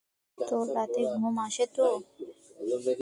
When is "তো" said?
1.75-1.85